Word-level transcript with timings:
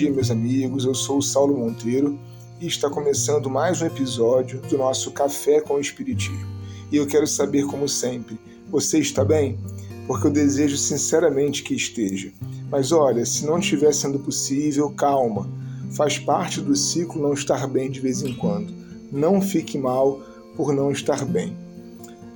dia, 0.00 0.10
meus 0.10 0.30
amigos. 0.30 0.86
Eu 0.86 0.94
sou 0.94 1.18
o 1.18 1.22
Saulo 1.22 1.58
Monteiro 1.58 2.18
e 2.58 2.66
está 2.66 2.88
começando 2.88 3.50
mais 3.50 3.82
um 3.82 3.86
episódio 3.86 4.58
do 4.62 4.78
nosso 4.78 5.10
Café 5.10 5.60
com 5.60 5.74
o 5.74 5.80
Espiritismo. 5.80 6.40
E 6.90 6.96
eu 6.96 7.06
quero 7.06 7.26
saber, 7.26 7.66
como 7.66 7.86
sempre, 7.86 8.40
você 8.70 8.98
está 8.98 9.22
bem? 9.22 9.58
Porque 10.06 10.26
eu 10.26 10.30
desejo 10.30 10.78
sinceramente 10.78 11.62
que 11.62 11.74
esteja. 11.74 12.32
Mas 12.70 12.92
olha, 12.92 13.26
se 13.26 13.44
não 13.44 13.58
estiver 13.58 13.92
sendo 13.92 14.18
possível, 14.18 14.88
calma. 14.88 15.46
Faz 15.90 16.18
parte 16.18 16.62
do 16.62 16.74
ciclo 16.74 17.20
não 17.20 17.34
estar 17.34 17.66
bem 17.66 17.90
de 17.90 18.00
vez 18.00 18.22
em 18.22 18.32
quando. 18.32 18.72
Não 19.12 19.38
fique 19.42 19.76
mal 19.76 20.22
por 20.56 20.72
não 20.72 20.90
estar 20.90 21.26
bem. 21.26 21.54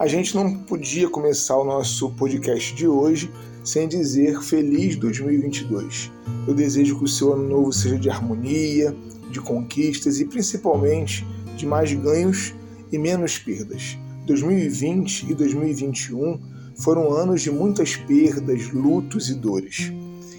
A 0.00 0.08
gente 0.08 0.34
não 0.34 0.52
podia 0.52 1.08
começar 1.08 1.56
o 1.56 1.64
nosso 1.64 2.10
podcast 2.10 2.74
de 2.74 2.88
hoje 2.88 3.30
sem 3.64 3.86
dizer 3.86 4.42
feliz 4.42 4.96
2022. 4.96 6.10
Eu 6.46 6.54
desejo 6.54 6.98
que 6.98 7.04
o 7.04 7.08
seu 7.08 7.32
ano 7.32 7.48
novo 7.48 7.72
seja 7.72 7.98
de 7.98 8.10
harmonia, 8.10 8.94
de 9.30 9.40
conquistas 9.40 10.20
e 10.20 10.24
principalmente 10.24 11.26
de 11.56 11.66
mais 11.66 11.92
ganhos 11.92 12.54
e 12.90 12.98
menos 12.98 13.38
perdas. 13.38 13.96
2020 14.26 15.30
e 15.30 15.34
2021 15.34 16.40
foram 16.76 17.12
anos 17.12 17.42
de 17.42 17.50
muitas 17.50 17.96
perdas, 17.96 18.70
lutos 18.72 19.28
e 19.28 19.34
dores. 19.34 19.92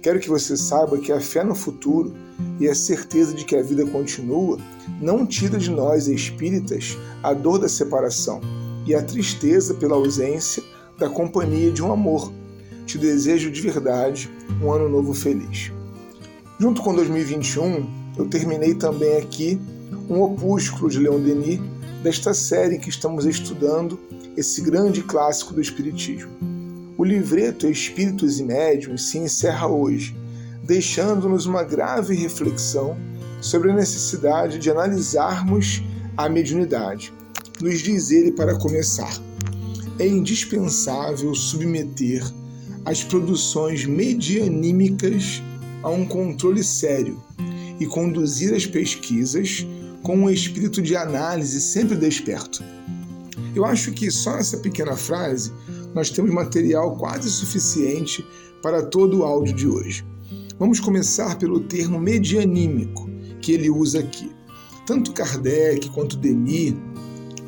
Quero 0.00 0.20
que 0.20 0.28
você 0.28 0.56
saiba 0.56 0.98
que 0.98 1.10
a 1.10 1.20
fé 1.20 1.42
no 1.42 1.54
futuro 1.54 2.14
e 2.60 2.68
a 2.68 2.74
certeza 2.74 3.34
de 3.34 3.44
que 3.44 3.56
a 3.56 3.62
vida 3.62 3.84
continua 3.86 4.58
não 5.00 5.26
tira 5.26 5.58
de 5.58 5.70
nós 5.70 6.06
espíritas 6.06 6.96
a 7.22 7.32
dor 7.32 7.58
da 7.58 7.68
separação 7.68 8.40
e 8.86 8.94
a 8.94 9.02
tristeza 9.02 9.74
pela 9.74 9.96
ausência 9.96 10.62
da 10.96 11.08
companhia 11.08 11.70
de 11.70 11.82
um 11.82 11.92
amor 11.92 12.32
te 12.88 12.96
desejo 12.96 13.50
de 13.50 13.60
verdade 13.60 14.30
um 14.62 14.72
ano 14.72 14.88
novo 14.88 15.12
feliz. 15.12 15.70
Junto 16.58 16.82
com 16.82 16.94
2021, 16.94 17.86
eu 18.16 18.26
terminei 18.26 18.74
também 18.74 19.18
aqui 19.18 19.60
um 20.08 20.22
opúsculo 20.22 20.88
de 20.90 20.98
Leon 20.98 21.20
Denis 21.20 21.60
desta 22.02 22.32
série 22.32 22.78
que 22.78 22.88
estamos 22.88 23.26
estudando, 23.26 24.00
esse 24.36 24.62
grande 24.62 25.02
clássico 25.02 25.52
do 25.52 25.60
Espiritismo. 25.60 26.30
O 26.96 27.04
livreto 27.04 27.68
Espíritos 27.68 28.40
e 28.40 28.42
Médiuns 28.42 29.10
se 29.10 29.18
encerra 29.18 29.68
hoje, 29.68 30.16
deixando-nos 30.64 31.44
uma 31.44 31.62
grave 31.62 32.14
reflexão 32.14 32.96
sobre 33.38 33.70
a 33.70 33.74
necessidade 33.74 34.58
de 34.58 34.70
analisarmos 34.70 35.82
a 36.16 36.26
mediunidade. 36.26 37.12
Nos 37.60 37.80
diz 37.80 38.10
ele 38.10 38.32
para 38.32 38.58
começar: 38.58 39.12
é 39.98 40.06
indispensável 40.06 41.34
submeter 41.34 42.24
as 42.88 43.04
produções 43.04 43.84
medianímicas 43.84 45.42
a 45.82 45.90
um 45.90 46.06
controle 46.06 46.64
sério 46.64 47.22
e 47.78 47.84
conduzir 47.84 48.54
as 48.54 48.64
pesquisas 48.64 49.66
com 50.02 50.16
um 50.16 50.30
espírito 50.30 50.80
de 50.80 50.96
análise 50.96 51.60
sempre 51.60 51.94
desperto. 51.94 52.64
Eu 53.54 53.66
acho 53.66 53.92
que 53.92 54.10
só 54.10 54.36
nessa 54.36 54.56
pequena 54.56 54.96
frase 54.96 55.52
nós 55.94 56.08
temos 56.08 56.30
material 56.30 56.96
quase 56.96 57.28
suficiente 57.28 58.24
para 58.62 58.82
todo 58.82 59.18
o 59.18 59.22
áudio 59.22 59.54
de 59.54 59.68
hoje. 59.68 60.02
Vamos 60.58 60.80
começar 60.80 61.36
pelo 61.36 61.60
termo 61.60 62.00
medianímico 62.00 63.06
que 63.42 63.52
ele 63.52 63.68
usa 63.68 63.98
aqui. 63.98 64.32
Tanto 64.86 65.12
Kardec 65.12 65.90
quanto 65.90 66.16
Denis 66.16 66.74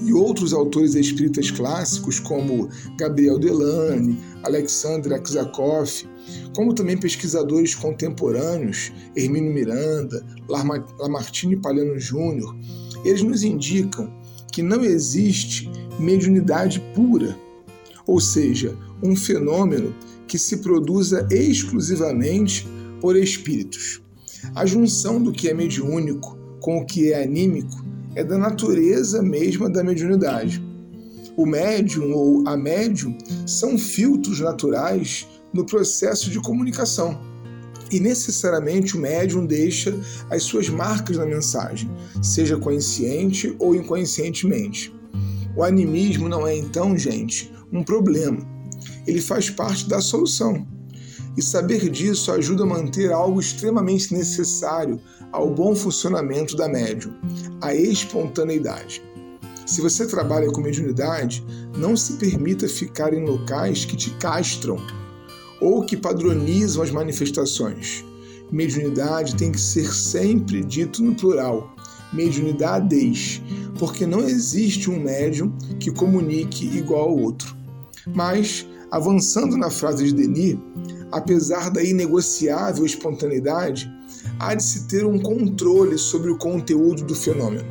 e 0.00 0.12
outros 0.12 0.52
autores 0.52 0.94
espíritas 0.94 1.50
clássicos, 1.50 2.18
como 2.18 2.68
Gabriel 2.98 3.38
Delane, 3.38 4.18
Alexandre 4.42 5.14
Aksakoff, 5.14 6.08
como 6.54 6.74
também 6.74 6.96
pesquisadores 6.96 7.74
contemporâneos, 7.74 8.92
Hermínio 9.14 9.52
Miranda, 9.52 10.24
Lamartine 10.98 11.56
Palhano 11.56 11.98
Júnior, 11.98 12.56
eles 13.04 13.22
nos 13.22 13.42
indicam 13.42 14.12
que 14.52 14.62
não 14.62 14.82
existe 14.82 15.70
mediunidade 15.98 16.80
pura, 16.94 17.36
ou 18.06 18.20
seja, 18.20 18.76
um 19.02 19.14
fenômeno 19.14 19.94
que 20.26 20.38
se 20.38 20.58
produza 20.58 21.26
exclusivamente 21.30 22.66
por 23.00 23.16
espíritos. 23.16 24.00
A 24.54 24.64
junção 24.64 25.22
do 25.22 25.32
que 25.32 25.48
é 25.48 25.54
mediúnico 25.54 26.38
com 26.60 26.78
o 26.78 26.86
que 26.86 27.12
é 27.12 27.22
anímico 27.22 27.84
é 28.14 28.24
da 28.24 28.36
natureza 28.36 29.22
mesma 29.22 29.68
da 29.68 29.84
mediunidade. 29.84 30.62
O 31.36 31.46
médium 31.46 32.12
ou 32.12 32.48
a 32.48 32.56
médium 32.56 33.16
são 33.46 33.78
filtros 33.78 34.40
naturais 34.40 35.26
no 35.52 35.64
processo 35.64 36.30
de 36.30 36.40
comunicação. 36.40 37.20
E 37.90 37.98
necessariamente 37.98 38.96
o 38.96 39.00
médium 39.00 39.46
deixa 39.46 39.94
as 40.30 40.44
suas 40.44 40.68
marcas 40.68 41.16
na 41.16 41.26
mensagem, 41.26 41.90
seja 42.22 42.56
consciente 42.56 43.54
ou 43.58 43.74
inconscientemente. 43.74 44.94
O 45.56 45.64
animismo 45.64 46.28
não 46.28 46.46
é, 46.46 46.56
então, 46.56 46.96
gente, 46.96 47.52
um 47.72 47.82
problema. 47.82 48.38
Ele 49.06 49.20
faz 49.20 49.50
parte 49.50 49.88
da 49.88 50.00
solução. 50.00 50.66
E 51.36 51.42
saber 51.42 51.88
disso 51.88 52.32
ajuda 52.32 52.64
a 52.64 52.66
manter 52.66 53.12
algo 53.12 53.40
extremamente 53.40 54.12
necessário 54.12 55.00
ao 55.32 55.48
bom 55.50 55.74
funcionamento 55.74 56.56
da 56.56 56.68
médium, 56.68 57.12
a 57.60 57.74
espontaneidade. 57.74 59.02
Se 59.66 59.80
você 59.80 60.06
trabalha 60.06 60.50
com 60.50 60.60
mediunidade, 60.60 61.44
não 61.76 61.96
se 61.96 62.14
permita 62.14 62.68
ficar 62.68 63.14
em 63.14 63.24
locais 63.24 63.84
que 63.84 63.96
te 63.96 64.10
castram 64.18 64.76
ou 65.60 65.84
que 65.84 65.96
padronizam 65.96 66.82
as 66.82 66.90
manifestações. 66.90 68.04
Mediunidade 68.50 69.36
tem 69.36 69.52
que 69.52 69.60
ser 69.60 69.92
sempre 69.94 70.64
dito 70.64 71.02
no 71.02 71.14
plural, 71.14 71.72
mediunidades, 72.12 73.40
porque 73.78 74.04
não 74.04 74.20
existe 74.20 74.90
um 74.90 74.98
médium 74.98 75.56
que 75.78 75.92
comunique 75.92 76.66
igual 76.76 77.10
ao 77.10 77.16
outro. 77.16 77.56
Mas, 78.12 78.66
avançando 78.90 79.56
na 79.56 79.70
frase 79.70 80.04
de 80.04 80.14
Denis, 80.14 80.58
apesar 81.12 81.70
da 81.70 81.82
inegociável 81.82 82.84
espontaneidade, 82.84 83.90
há 84.38 84.54
de 84.54 84.62
se 84.62 84.86
ter 84.86 85.04
um 85.04 85.18
controle 85.18 85.96
sobre 85.98 86.30
o 86.30 86.38
conteúdo 86.38 87.04
do 87.04 87.14
fenômeno. 87.14 87.64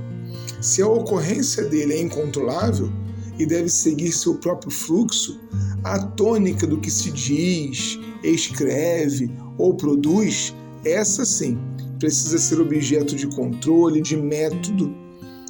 Se 0.62 0.82
a 0.82 0.88
ocorrência 0.88 1.64
dele 1.64 1.94
é 1.94 2.02
incontrolável 2.02 2.92
e 3.38 3.46
deve 3.46 3.70
seguir 3.70 4.12
seu 4.12 4.36
próprio 4.36 4.72
fluxo, 4.72 5.40
a 5.84 6.00
tônica 6.00 6.68
do 6.68 6.80
que 6.80 6.92
se 6.92 7.12
diz, 7.12 7.98
escreve 8.24 9.32
ou 9.58 9.76
produz, 9.76 10.54
essa 10.84 11.26
sim, 11.26 11.58
precisa 11.98 12.38
ser 12.38 12.60
objeto 12.60 13.16
de 13.16 13.28
controle, 13.28 14.02
de 14.02 14.18
método. 14.18 14.94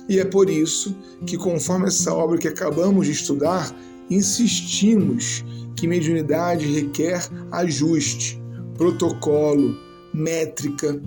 E 0.07 0.19
é 0.19 0.25
por 0.25 0.49
isso 0.49 0.95
que, 1.25 1.37
conforme 1.37 1.87
essa 1.87 2.13
obra 2.13 2.37
que 2.37 2.47
acabamos 2.47 3.05
de 3.05 3.11
estudar, 3.13 3.75
insistimos 4.09 5.43
que 5.75 5.87
mediunidade 5.87 6.65
requer 6.65 7.21
ajuste, 7.51 8.41
protocolo, 8.77 9.77
métrica, 10.13 11.01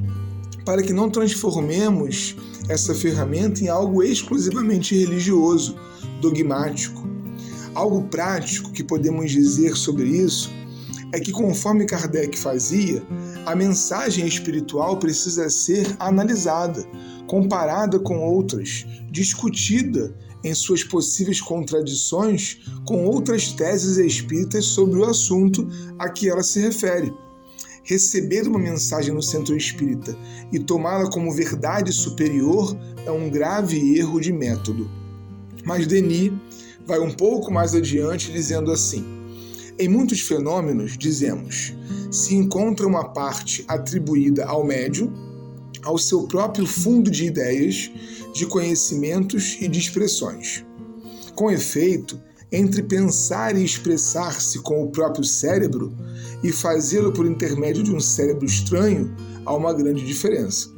para 0.65 0.83
que 0.83 0.93
não 0.93 1.11
transformemos 1.11 2.37
essa 2.69 2.95
ferramenta 2.95 3.63
em 3.63 3.69
algo 3.69 4.03
exclusivamente 4.03 4.97
religioso, 4.97 5.77
dogmático. 6.21 7.11
Algo 7.75 8.03
prático 8.05 8.71
que 8.71 8.85
podemos 8.85 9.31
dizer 9.31 9.77
sobre 9.77 10.05
isso 10.05 10.51
é 11.13 11.21
que, 11.21 11.31
conforme 11.31 11.85
Kardec 11.85 12.39
fazia, 12.39 13.03
a 13.45 13.55
mensagem 13.55 14.27
espiritual 14.27 14.97
precisa 14.99 15.49
ser 15.51 15.87
analisada, 15.99 16.85
comparada 17.27 17.99
com 17.99 18.19
outras, 18.19 18.87
discutida 19.11 20.15
em 20.43 20.55
suas 20.55 20.83
possíveis 20.83 21.41
contradições 21.41 22.59
com 22.85 23.05
outras 23.05 23.53
teses 23.53 23.99
espíritas 23.99 24.65
sobre 24.65 24.99
o 24.99 25.05
assunto 25.05 25.69
a 25.99 26.09
que 26.09 26.29
ela 26.29 26.43
se 26.43 26.61
refere. 26.61 27.13
Receber 27.85 28.47
uma 28.47 28.59
mensagem 28.59 29.13
no 29.13 29.23
centro 29.23 29.57
espírita 29.57 30.17
e 30.53 30.59
tomá-la 30.59 31.11
como 31.11 31.33
verdade 31.33 31.93
superior 31.93 32.77
é 33.05 33.11
um 33.11 33.29
grave 33.29 33.99
erro 33.99 34.21
de 34.21 34.33
método. 34.33 34.89
Mas 35.65 35.87
Denis 35.87 36.33
vai 36.87 37.01
um 37.01 37.11
pouco 37.11 37.53
mais 37.53 37.75
adiante 37.75 38.33
dizendo 38.33 38.71
assim: 38.71 39.22
em 39.79 39.89
muitos 39.89 40.21
fenômenos, 40.21 40.97
dizemos, 40.97 41.75
se 42.11 42.35
encontra 42.35 42.87
uma 42.87 43.09
parte 43.13 43.65
atribuída 43.67 44.45
ao 44.45 44.65
médium, 44.65 45.13
ao 45.83 45.99
seu 45.99 46.25
próprio 46.25 46.67
fundo 46.67 47.11
de 47.11 47.27
ideias, 47.27 47.91
de 48.35 48.47
conhecimentos 48.47 49.57
e 49.61 49.69
de 49.69 49.79
expressões. 49.79 50.65
Com 51.35 51.51
efeito, 51.51 52.21
entre 52.51 52.83
pensar 52.83 53.57
e 53.57 53.65
expressar-se 53.65 54.59
com 54.61 54.83
o 54.85 54.91
próprio 54.91 55.25
cérebro 55.25 55.93
e 56.43 56.53
fazê-lo 56.53 57.13
por 57.13 57.27
intermédio 57.27 57.83
de 57.83 57.95
um 57.95 58.01
cérebro 58.01 58.45
estranho, 58.45 59.15
há 59.47 59.55
uma 59.55 59.73
grande 59.73 60.05
diferença. 60.05 60.71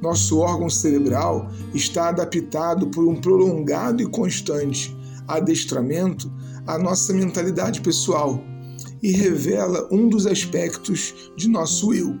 Nosso 0.00 0.38
órgão 0.38 0.70
cerebral 0.70 1.50
está 1.74 2.10
adaptado 2.10 2.86
por 2.86 3.04
um 3.04 3.16
prolongado 3.20 4.00
e 4.00 4.06
constante 4.06 4.96
adestramento 5.28 6.32
à 6.66 6.78
nossa 6.78 7.12
mentalidade 7.12 7.80
pessoal 7.80 8.42
e 9.02 9.12
revela 9.12 9.86
um 9.92 10.08
dos 10.08 10.26
aspectos 10.26 11.30
de 11.36 11.48
nosso 11.48 11.92
eu. 11.92 12.16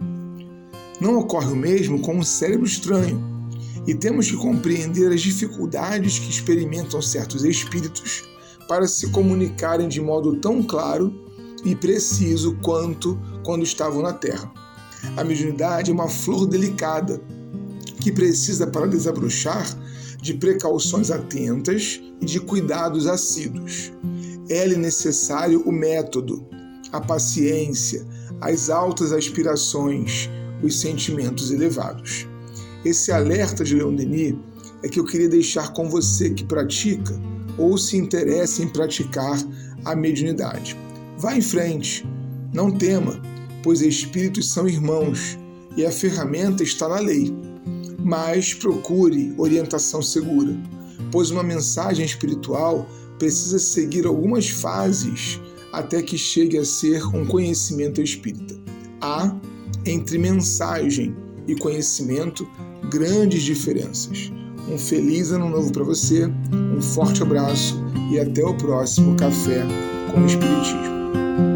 Não 1.00 1.18
ocorre 1.18 1.52
o 1.52 1.56
mesmo 1.56 2.00
com 2.00 2.16
um 2.16 2.22
cérebro 2.22 2.66
estranho, 2.66 3.38
e 3.86 3.94
temos 3.94 4.30
que 4.30 4.36
compreender 4.36 5.10
as 5.10 5.22
dificuldades 5.22 6.18
que 6.18 6.28
experimentam 6.28 7.00
certos 7.00 7.42
espíritos 7.42 8.22
para 8.68 8.86
se 8.86 9.10
comunicarem 9.10 9.88
de 9.88 9.98
modo 9.98 10.36
tão 10.36 10.62
claro 10.62 11.10
e 11.64 11.74
preciso 11.74 12.54
quanto 12.56 13.18
quando 13.42 13.62
estavam 13.62 14.02
na 14.02 14.12
Terra. 14.12 14.52
A 15.16 15.24
mediunidade 15.24 15.90
é 15.90 15.94
uma 15.94 16.08
flor 16.08 16.46
delicada 16.46 17.18
que 18.00 18.12
precisa, 18.12 18.66
para 18.66 18.86
desabrochar, 18.86 19.66
de 20.20 20.34
precauções 20.34 21.10
atentas 21.10 22.00
e 22.20 22.24
de 22.24 22.40
cuidados 22.40 23.06
assíduos. 23.06 23.92
É-lhe 24.48 24.76
necessário 24.76 25.62
o 25.62 25.72
método, 25.72 26.46
a 26.92 27.00
paciência, 27.00 28.06
as 28.40 28.70
altas 28.70 29.12
aspirações, 29.12 30.28
os 30.62 30.80
sentimentos 30.80 31.50
elevados. 31.50 32.26
Esse 32.84 33.12
alerta 33.12 33.64
de 33.64 33.74
Leon 33.74 33.94
Denis 33.94 34.34
é 34.82 34.88
que 34.88 34.98
eu 34.98 35.04
queria 35.04 35.28
deixar 35.28 35.72
com 35.72 35.88
você 35.88 36.30
que 36.30 36.44
pratica 36.44 37.18
ou 37.56 37.76
se 37.76 37.96
interessa 37.96 38.62
em 38.62 38.68
praticar 38.68 39.38
a 39.84 39.96
mediunidade. 39.96 40.76
Vá 41.18 41.36
em 41.36 41.42
frente, 41.42 42.08
não 42.52 42.70
tema, 42.70 43.20
pois 43.62 43.80
espíritos 43.80 44.52
são 44.52 44.68
irmãos 44.68 45.36
e 45.76 45.84
a 45.84 45.90
ferramenta 45.90 46.62
está 46.62 46.88
na 46.88 47.00
lei. 47.00 47.34
Mas 47.98 48.54
procure 48.54 49.34
orientação 49.36 50.00
segura, 50.00 50.56
pois 51.10 51.30
uma 51.30 51.42
mensagem 51.42 52.04
espiritual 52.04 52.88
precisa 53.18 53.58
seguir 53.58 54.06
algumas 54.06 54.48
fases 54.48 55.40
até 55.72 56.02
que 56.02 56.16
chegue 56.16 56.58
a 56.58 56.64
ser 56.64 57.04
um 57.14 57.26
conhecimento 57.26 58.00
espírita. 58.00 58.54
Há, 59.00 59.34
entre 59.84 60.18
mensagem 60.18 61.14
e 61.46 61.54
conhecimento, 61.54 62.48
grandes 62.90 63.42
diferenças. 63.42 64.32
Um 64.70 64.78
feliz 64.78 65.30
ano 65.30 65.48
novo 65.48 65.72
para 65.72 65.84
você, 65.84 66.26
um 66.76 66.80
forte 66.80 67.22
abraço 67.22 67.74
e 68.10 68.18
até 68.18 68.44
o 68.44 68.54
próximo 68.54 69.16
Café 69.16 69.64
com 70.12 70.20
o 70.20 70.26
Espiritismo. 70.26 71.47